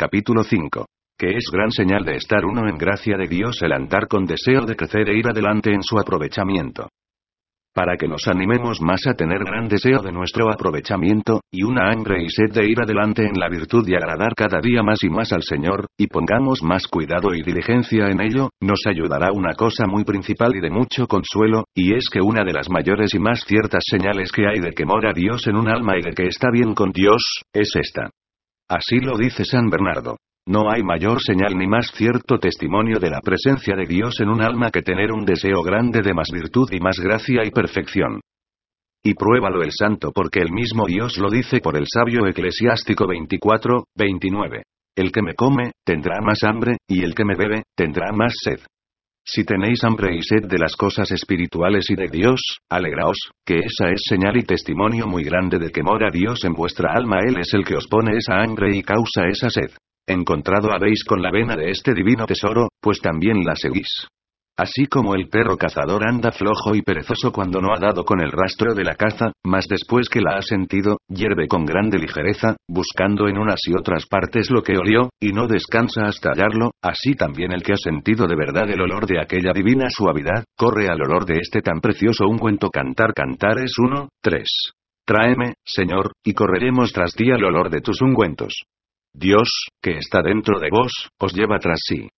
Capítulo 0.00 0.44
5. 0.44 0.86
Que 1.18 1.30
es 1.30 1.50
gran 1.52 1.72
señal 1.72 2.04
de 2.04 2.14
estar 2.14 2.44
uno 2.44 2.68
en 2.68 2.78
gracia 2.78 3.16
de 3.16 3.26
Dios 3.26 3.60
el 3.62 3.72
andar 3.72 4.06
con 4.06 4.26
deseo 4.26 4.64
de 4.64 4.76
crecer 4.76 5.08
e 5.08 5.18
ir 5.18 5.26
adelante 5.26 5.72
en 5.72 5.82
su 5.82 5.98
aprovechamiento. 5.98 6.88
Para 7.74 7.96
que 7.96 8.06
nos 8.06 8.28
animemos 8.28 8.80
más 8.80 9.04
a 9.08 9.14
tener 9.14 9.40
gran 9.40 9.66
deseo 9.66 10.00
de 10.00 10.12
nuestro 10.12 10.52
aprovechamiento, 10.52 11.40
y 11.50 11.64
una 11.64 11.90
hambre 11.90 12.22
y 12.22 12.28
sed 12.28 12.52
de 12.54 12.70
ir 12.70 12.80
adelante 12.80 13.26
en 13.26 13.40
la 13.40 13.48
virtud 13.48 13.88
y 13.88 13.96
agradar 13.96 14.36
cada 14.36 14.60
día 14.60 14.84
más 14.84 15.02
y 15.02 15.10
más 15.10 15.32
al 15.32 15.42
Señor, 15.42 15.88
y 15.98 16.06
pongamos 16.06 16.62
más 16.62 16.86
cuidado 16.86 17.34
y 17.34 17.42
diligencia 17.42 18.08
en 18.08 18.20
ello, 18.20 18.50
nos 18.60 18.86
ayudará 18.86 19.32
una 19.32 19.54
cosa 19.54 19.88
muy 19.88 20.04
principal 20.04 20.54
y 20.54 20.60
de 20.60 20.70
mucho 20.70 21.08
consuelo, 21.08 21.64
y 21.74 21.94
es 21.94 22.08
que 22.08 22.20
una 22.20 22.44
de 22.44 22.52
las 22.52 22.70
mayores 22.70 23.14
y 23.14 23.18
más 23.18 23.42
ciertas 23.44 23.82
señales 23.84 24.30
que 24.30 24.46
hay 24.46 24.60
de 24.60 24.70
que 24.70 24.86
mora 24.86 25.12
Dios 25.12 25.48
en 25.48 25.56
un 25.56 25.68
alma 25.68 25.98
y 25.98 26.02
de 26.02 26.12
que 26.12 26.28
está 26.28 26.52
bien 26.52 26.72
con 26.74 26.92
Dios, 26.92 27.42
es 27.52 27.74
esta. 27.74 28.10
Así 28.68 29.00
lo 29.00 29.16
dice 29.16 29.44
San 29.44 29.70
Bernardo. 29.70 30.18
No 30.46 30.70
hay 30.70 30.82
mayor 30.82 31.20
señal 31.22 31.56
ni 31.56 31.66
más 31.66 31.90
cierto 31.94 32.38
testimonio 32.38 32.98
de 32.98 33.10
la 33.10 33.20
presencia 33.20 33.74
de 33.74 33.86
Dios 33.86 34.20
en 34.20 34.28
un 34.28 34.42
alma 34.42 34.70
que 34.70 34.82
tener 34.82 35.12
un 35.12 35.24
deseo 35.24 35.62
grande 35.62 36.02
de 36.02 36.14
más 36.14 36.28
virtud 36.32 36.68
y 36.72 36.80
más 36.80 36.98
gracia 36.98 37.44
y 37.44 37.50
perfección. 37.50 38.20
Y 39.02 39.14
pruébalo 39.14 39.62
el 39.62 39.72
santo 39.72 40.10
porque 40.12 40.40
el 40.40 40.52
mismo 40.52 40.86
Dios 40.86 41.16
lo 41.18 41.30
dice 41.30 41.60
por 41.60 41.76
el 41.76 41.86
sabio 41.86 42.26
eclesiástico 42.26 43.06
24, 43.06 43.84
29. 43.96 44.62
El 44.96 45.12
que 45.12 45.22
me 45.22 45.34
come, 45.34 45.72
tendrá 45.84 46.20
más 46.20 46.42
hambre, 46.44 46.76
y 46.88 47.04
el 47.04 47.14
que 47.14 47.24
me 47.24 47.36
bebe, 47.36 47.62
tendrá 47.74 48.12
más 48.12 48.34
sed. 48.42 48.58
Si 49.30 49.44
tenéis 49.44 49.84
hambre 49.84 50.16
y 50.16 50.22
sed 50.22 50.48
de 50.48 50.56
las 50.56 50.74
cosas 50.74 51.10
espirituales 51.10 51.90
y 51.90 51.94
de 51.96 52.08
Dios, 52.08 52.40
alegraos, 52.70 53.18
que 53.44 53.58
esa 53.58 53.90
es 53.90 54.00
señal 54.08 54.38
y 54.38 54.42
testimonio 54.42 55.06
muy 55.06 55.22
grande 55.22 55.58
de 55.58 55.70
que 55.70 55.82
mora 55.82 56.08
Dios 56.10 56.44
en 56.44 56.54
vuestra 56.54 56.94
alma. 56.94 57.18
Él 57.20 57.36
es 57.38 57.52
el 57.52 57.62
que 57.62 57.76
os 57.76 57.86
pone 57.88 58.16
esa 58.16 58.40
hambre 58.40 58.74
y 58.74 58.82
causa 58.82 59.26
esa 59.26 59.50
sed. 59.50 59.70
Encontrado 60.06 60.72
habéis 60.72 61.04
con 61.04 61.20
la 61.20 61.30
vena 61.30 61.56
de 61.56 61.70
este 61.70 61.92
divino 61.92 62.24
tesoro, 62.24 62.68
pues 62.80 63.02
también 63.02 63.44
la 63.44 63.54
seguís. 63.54 64.08
Así 64.58 64.86
como 64.86 65.14
el 65.14 65.28
perro 65.28 65.56
cazador 65.56 66.02
anda 66.04 66.32
flojo 66.32 66.74
y 66.74 66.82
perezoso 66.82 67.30
cuando 67.30 67.60
no 67.60 67.72
ha 67.72 67.78
dado 67.78 68.04
con 68.04 68.20
el 68.20 68.32
rastro 68.32 68.74
de 68.74 68.82
la 68.82 68.96
caza, 68.96 69.30
mas 69.44 69.68
después 69.68 70.08
que 70.08 70.20
la 70.20 70.36
ha 70.36 70.42
sentido, 70.42 70.98
hierve 71.08 71.46
con 71.46 71.64
grande 71.64 71.96
ligereza, 71.96 72.56
buscando 72.68 73.28
en 73.28 73.38
unas 73.38 73.60
y 73.68 73.74
otras 73.74 74.06
partes 74.06 74.50
lo 74.50 74.62
que 74.62 74.76
olió, 74.76 75.10
y 75.20 75.32
no 75.32 75.46
descansa 75.46 76.06
hasta 76.06 76.30
hallarlo, 76.30 76.72
así 76.82 77.14
también 77.14 77.52
el 77.52 77.62
que 77.62 77.74
ha 77.74 77.76
sentido 77.76 78.26
de 78.26 78.34
verdad 78.34 78.68
el 78.68 78.80
olor 78.80 79.06
de 79.06 79.20
aquella 79.20 79.52
divina 79.52 79.90
suavidad, 79.90 80.42
corre 80.56 80.88
al 80.88 81.02
olor 81.02 81.24
de 81.24 81.38
este 81.40 81.62
tan 81.62 81.80
precioso 81.80 82.26
ungüento 82.26 82.68
cantar 82.68 83.14
cantar 83.14 83.58
es 83.60 83.78
uno, 83.78 84.08
tres. 84.20 84.72
Tráeme, 85.06 85.54
Señor, 85.64 86.10
y 86.24 86.34
correremos 86.34 86.92
tras 86.92 87.14
ti 87.14 87.30
al 87.30 87.44
olor 87.44 87.70
de 87.70 87.80
tus 87.80 88.02
ungüentos. 88.02 88.64
Dios, 89.14 89.68
que 89.80 89.98
está 89.98 90.20
dentro 90.20 90.58
de 90.58 90.68
vos, 90.68 91.10
os 91.20 91.32
lleva 91.32 91.60
tras 91.60 91.78
sí. 91.86 92.08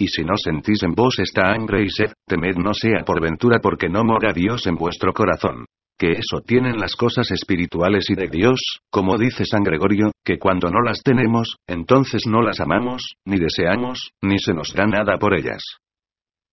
Y 0.00 0.06
si 0.06 0.22
no 0.22 0.34
sentís 0.36 0.84
en 0.84 0.94
vos 0.94 1.18
esta 1.18 1.52
hambre 1.52 1.82
y 1.82 1.90
sed, 1.90 2.12
temed 2.26 2.56
no 2.56 2.72
sea 2.72 3.04
por 3.04 3.20
ventura 3.20 3.58
porque 3.60 3.88
no 3.88 4.04
mora 4.04 4.32
Dios 4.32 4.66
en 4.68 4.76
vuestro 4.76 5.12
corazón. 5.12 5.64
Que 5.98 6.12
eso 6.12 6.40
tienen 6.46 6.78
las 6.78 6.94
cosas 6.94 7.28
espirituales 7.32 8.08
y 8.08 8.14
de 8.14 8.28
Dios, 8.28 8.60
como 8.92 9.18
dice 9.18 9.44
San 9.44 9.64
Gregorio, 9.64 10.12
que 10.24 10.38
cuando 10.38 10.70
no 10.70 10.80
las 10.80 11.02
tenemos, 11.02 11.56
entonces 11.66 12.22
no 12.28 12.42
las 12.42 12.60
amamos, 12.60 13.14
ni 13.26 13.38
deseamos, 13.38 14.10
ni 14.22 14.38
se 14.38 14.54
nos 14.54 14.72
da 14.72 14.86
nada 14.86 15.18
por 15.18 15.34
ellas. 15.34 15.64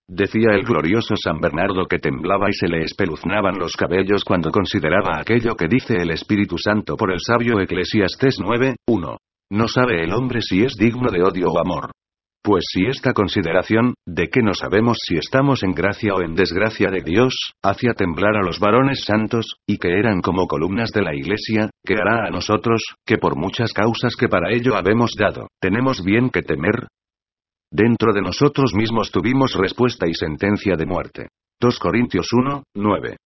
Decía 0.08 0.54
el 0.54 0.64
glorioso 0.64 1.16
San 1.16 1.40
Bernardo 1.40 1.86
que 1.86 2.00
temblaba 2.00 2.50
y 2.50 2.54
se 2.54 2.68
le 2.68 2.84
espeluznaban 2.84 3.60
los 3.60 3.74
cabellos 3.74 4.24
cuando 4.24 4.50
consideraba 4.50 5.20
aquello 5.20 5.56
que 5.56 5.68
dice 5.68 5.96
el 5.98 6.10
Espíritu 6.10 6.58
Santo 6.58 6.96
por 6.96 7.12
el 7.12 7.20
sabio 7.20 7.60
Eclesiastés 7.60 8.38
9, 8.40 8.78
1. 8.88 9.18
No 9.52 9.68
sabe 9.68 10.04
el 10.04 10.14
hombre 10.14 10.42
si 10.42 10.64
es 10.64 10.74
digno 10.76 11.12
de 11.12 11.22
odio 11.22 11.52
o 11.52 11.60
amor. 11.60 11.92
Pues 12.46 12.64
si 12.72 12.86
esta 12.86 13.14
consideración, 13.14 13.96
de 14.06 14.28
que 14.28 14.44
no 14.44 14.54
sabemos 14.54 15.00
si 15.04 15.18
estamos 15.18 15.64
en 15.64 15.72
gracia 15.72 16.14
o 16.14 16.22
en 16.22 16.36
desgracia 16.36 16.92
de 16.92 17.02
Dios, 17.02 17.34
hacía 17.64 17.96
temblar 17.96 18.38
a 18.38 18.44
los 18.44 18.60
varones 18.60 19.04
santos, 19.04 19.56
y 19.68 19.80
que 19.80 19.88
eran 19.98 20.22
como 20.22 20.46
columnas 20.46 20.92
de 20.92 21.02
la 21.02 21.16
iglesia, 21.16 21.72
que 21.84 21.96
hará 21.96 22.28
a 22.28 22.30
nosotros, 22.30 22.84
que 23.04 23.18
por 23.18 23.36
muchas 23.36 23.74
causas 23.74 24.16
que 24.16 24.28
para 24.28 24.54
ello 24.54 24.76
habemos 24.76 25.14
dado, 25.18 25.48
tenemos 25.60 26.04
bien 26.04 26.30
que 26.30 26.44
temer? 26.44 26.88
Dentro 27.72 28.14
de 28.14 28.22
nosotros 28.22 28.76
mismos 28.76 29.10
tuvimos 29.10 29.56
respuesta 29.56 30.08
y 30.08 30.14
sentencia 30.14 30.76
de 30.76 30.86
muerte. 30.86 31.30
2 31.60 31.80
Corintios 31.80 32.28
1, 32.32 32.62
9. 32.76 33.18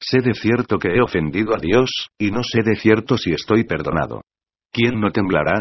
Sé 0.00 0.20
de 0.20 0.34
cierto 0.34 0.78
que 0.78 0.94
he 0.94 1.02
ofendido 1.02 1.56
a 1.56 1.58
Dios, 1.58 1.90
y 2.20 2.30
no 2.30 2.44
sé 2.44 2.62
de 2.62 2.76
cierto 2.76 3.18
si 3.18 3.32
estoy 3.32 3.64
perdonado. 3.64 4.22
¿Quién 4.72 5.00
no 5.00 5.10
temblará? 5.10 5.60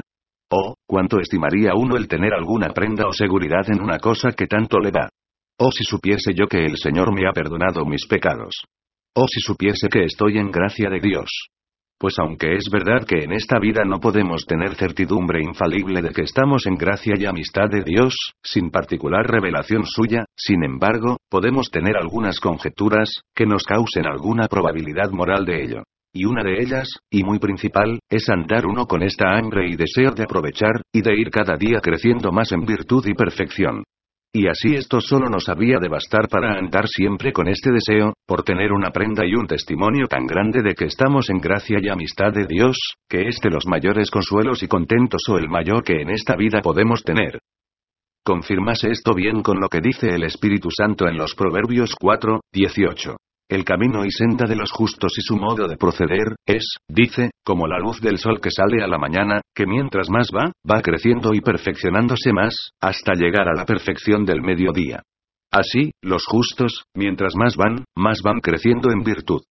Oh, 0.51 0.75
cuánto 0.87 1.19
estimaría 1.19 1.75
uno 1.75 1.95
el 1.95 2.07
tener 2.07 2.33
alguna 2.33 2.69
prenda 2.69 3.07
o 3.07 3.13
seguridad 3.13 3.69
en 3.69 3.81
una 3.81 3.99
cosa 3.99 4.31
que 4.31 4.47
tanto 4.47 4.79
le 4.79 4.89
da. 4.89 5.09
Oh, 5.59 5.71
si 5.71 5.83
supiese 5.83 6.33
yo 6.33 6.47
que 6.47 6.65
el 6.65 6.77
Señor 6.77 7.13
me 7.13 7.27
ha 7.27 7.33
perdonado 7.33 7.85
mis 7.85 8.07
pecados. 8.07 8.63
Oh, 9.13 9.27
si 9.27 9.41
supiese 9.41 9.89
que 9.89 10.05
estoy 10.05 10.39
en 10.39 10.49
gracia 10.49 10.89
de 10.89 10.99
Dios. 10.99 11.29
Pues 11.99 12.17
aunque 12.17 12.55
es 12.55 12.69
verdad 12.71 13.05
que 13.05 13.25
en 13.25 13.33
esta 13.33 13.59
vida 13.59 13.83
no 13.85 13.99
podemos 13.99 14.45
tener 14.45 14.73
certidumbre 14.75 15.43
infalible 15.43 16.01
de 16.01 16.11
que 16.11 16.21
estamos 16.21 16.65
en 16.65 16.75
gracia 16.75 17.13
y 17.19 17.25
amistad 17.25 17.69
de 17.69 17.83
Dios, 17.83 18.15
sin 18.41 18.71
particular 18.71 19.27
revelación 19.27 19.85
suya, 19.85 20.25
sin 20.35 20.63
embargo, 20.63 21.17
podemos 21.29 21.69
tener 21.69 21.97
algunas 21.97 22.39
conjeturas, 22.39 23.21
que 23.35 23.45
nos 23.45 23.63
causen 23.63 24.07
alguna 24.07 24.47
probabilidad 24.47 25.11
moral 25.11 25.45
de 25.45 25.63
ello. 25.63 25.83
Y 26.13 26.25
una 26.25 26.43
de 26.43 26.61
ellas, 26.61 26.89
y 27.11 27.23
muy 27.23 27.37
principal, 27.37 27.99
es 28.09 28.29
andar 28.29 28.65
uno 28.65 28.87
con 28.87 29.03
esta 29.03 29.37
hambre 29.37 29.69
y 29.69 29.75
deseo 29.75 30.11
de 30.11 30.23
aprovechar, 30.23 30.81
y 30.91 31.01
de 31.01 31.15
ir 31.15 31.29
cada 31.29 31.55
día 31.55 31.79
creciendo 31.81 32.31
más 32.31 32.51
en 32.51 32.65
virtud 32.65 33.05
y 33.05 33.13
perfección. 33.13 33.83
Y 34.33 34.47
así 34.47 34.75
esto 34.75 35.01
solo 35.01 35.27
nos 35.27 35.49
había 35.49 35.79
de 35.79 35.87
bastar 35.87 36.27
para 36.27 36.57
andar 36.57 36.87
siempre 36.87 37.31
con 37.31 37.47
este 37.47 37.71
deseo, 37.71 38.13
por 38.27 38.43
tener 38.43 38.71
una 38.71 38.91
prenda 38.91 39.25
y 39.25 39.33
un 39.33 39.47
testimonio 39.47 40.07
tan 40.07 40.25
grande 40.25 40.61
de 40.61 40.75
que 40.75 40.85
estamos 40.85 41.29
en 41.29 41.39
gracia 41.39 41.77
y 41.81 41.89
amistad 41.89 42.31
de 42.31 42.45
Dios, 42.47 42.77
que 43.07 43.27
es 43.27 43.39
de 43.41 43.49
los 43.49 43.65
mayores 43.65 44.11
consuelos 44.11 44.61
y 44.61 44.67
contentos 44.67 45.23
o 45.29 45.37
el 45.37 45.49
mayor 45.49 45.83
que 45.83 46.01
en 46.01 46.11
esta 46.11 46.35
vida 46.35 46.61
podemos 46.61 47.03
tener. 47.03 47.39
Confirmase 48.23 48.91
esto 48.91 49.13
bien 49.15 49.41
con 49.41 49.59
lo 49.59 49.67
que 49.67 49.81
dice 49.81 50.09
el 50.09 50.23
Espíritu 50.23 50.69
Santo 50.69 51.07
en 51.07 51.17
los 51.17 51.33
Proverbios 51.33 51.95
4, 51.99 52.41
18. 52.51 53.17
El 53.49 53.65
camino 53.65 54.05
y 54.05 54.11
senda 54.11 54.45
de 54.45 54.55
los 54.55 54.71
justos 54.71 55.11
y 55.17 55.21
su 55.21 55.35
modo 55.35 55.67
de 55.67 55.75
proceder, 55.75 56.35
es, 56.45 56.75
dice, 56.87 57.31
como 57.43 57.65
la 57.65 57.79
luz 57.79 57.99
del 57.99 58.19
sol 58.19 58.39
que 58.39 58.51
sale 58.51 58.83
a 58.83 58.87
la 58.87 58.99
mañana, 58.99 59.41
que 59.55 59.65
mientras 59.65 60.07
más 60.07 60.29
va, 60.29 60.51
va 60.69 60.83
creciendo 60.83 61.33
y 61.33 61.41
perfeccionándose 61.41 62.31
más, 62.31 62.69
hasta 62.79 63.13
llegar 63.15 63.49
a 63.49 63.55
la 63.55 63.65
perfección 63.65 64.23
del 64.23 64.43
mediodía. 64.43 65.01
Así, 65.51 65.93
los 66.03 66.27
justos, 66.27 66.83
mientras 66.95 67.33
más 67.35 67.55
van, 67.55 67.85
más 67.95 68.21
van 68.21 68.39
creciendo 68.39 68.91
en 68.91 69.01
virtud. 69.01 69.41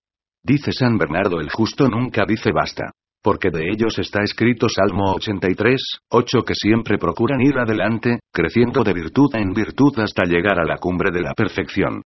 Dice 0.45 0.71
San 0.71 0.97
Bernardo 0.97 1.41
el 1.41 1.51
justo 1.51 1.89
nunca 1.89 2.25
dice 2.25 2.53
basta. 2.53 2.93
Porque 3.21 3.51
de 3.51 3.69
ellos 3.69 3.99
está 3.99 4.23
escrito 4.23 4.69
Salmo 4.69 5.15
83, 5.15 5.99
8 6.13 6.43
que 6.47 6.55
siempre 6.55 6.99
procuran 6.99 7.41
ir 7.41 7.59
adelante, 7.59 8.21
creciendo 8.33 8.85
de 8.85 8.93
virtud 8.93 9.35
en 9.35 9.53
virtud 9.53 9.99
hasta 9.99 10.23
llegar 10.23 10.61
a 10.61 10.65
la 10.65 10.79
cumbre 10.79 11.11
de 11.11 11.23
la 11.23 11.35
perfección. 11.35 12.03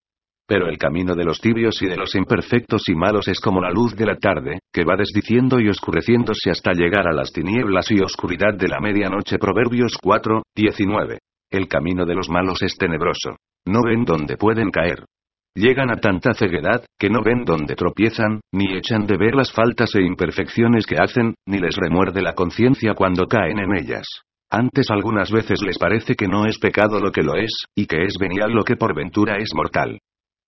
Pero 0.53 0.69
el 0.69 0.77
camino 0.77 1.15
de 1.15 1.25
los 1.25 1.41
tibios 1.41 1.81
y 1.81 1.87
de 1.87 1.97
los 1.97 2.15
imperfectos 2.15 2.83
y 2.87 2.95
malos 2.95 3.27
es 3.27 3.41
como 3.41 3.63
la 3.63 3.71
luz 3.71 3.97
de 3.97 4.05
la 4.05 4.17
tarde, 4.17 4.59
que 4.71 4.85
va 4.85 4.97
desdiciendo 4.97 5.59
y 5.59 5.71
oscureciéndose 5.71 6.51
hasta 6.51 6.75
llegar 6.75 7.09
a 7.09 7.15
las 7.15 7.33
tinieblas 7.33 7.91
y 7.91 8.03
oscuridad 8.03 8.53
de 8.59 8.69
la 8.69 8.79
medianoche. 8.79 9.39
Proverbios 9.39 9.97
4, 10.03 10.43
19. 10.55 11.21
El 11.51 11.69
camino 11.69 12.05
de 12.05 12.15
los 12.15 12.29
malos 12.29 12.61
es 12.61 12.77
tenebroso. 12.77 13.39
No 13.65 13.81
ven 13.83 14.05
dónde 14.05 14.37
pueden 14.37 14.71
caer. 14.71 15.07
Llegan 15.55 15.91
a 15.91 15.97
tanta 15.97 16.35
ceguedad, 16.35 16.85
que 16.99 17.09
no 17.09 17.23
ven 17.23 17.47
dónde 17.47 17.75
tropiezan, 17.75 18.43
ni 18.53 18.77
echan 18.77 19.07
de 19.07 19.17
ver 19.17 19.35
las 19.35 19.51
faltas 19.53 19.95
e 19.95 20.03
imperfecciones 20.03 20.85
que 20.85 20.97
hacen, 20.97 21.35
ni 21.49 21.61
les 21.61 21.77
remuerde 21.77 22.21
la 22.21 22.35
conciencia 22.35 22.93
cuando 22.93 23.25
caen 23.25 23.59
en 23.59 23.75
ellas. 23.75 24.05
Antes 24.51 24.91
algunas 24.91 25.33
veces 25.33 25.63
les 25.63 25.79
parece 25.79 26.15
que 26.15 26.29
no 26.29 26.45
es 26.45 26.59
pecado 26.59 27.01
lo 27.01 27.11
que 27.11 27.23
lo 27.23 27.37
es, 27.37 27.65
y 27.75 27.87
que 27.87 28.05
es 28.05 28.19
venial 28.21 28.53
lo 28.53 28.65
que 28.65 28.77
por 28.77 28.95
ventura 28.95 29.39
es 29.39 29.55
mortal. 29.55 29.99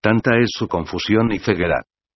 Tanta 0.05 0.37
es 0.37 0.51
su 0.51 0.69
confusión 0.69 1.33
y 1.33 1.39
ceguedad. 1.39 1.81